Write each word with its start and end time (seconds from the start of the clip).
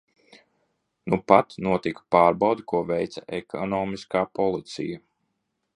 Nupat 1.13 1.53
notika 1.67 2.03
pārbaude, 2.15 2.65
ko 2.73 2.81
veica 2.93 3.25
Ekonomiskā 3.41 4.27
policija. 4.41 5.03